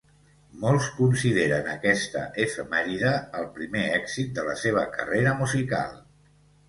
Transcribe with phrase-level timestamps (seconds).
[0.61, 3.13] Molts consideren aquesta efemèride
[3.43, 5.95] el primer èxit de la seva carrera musical.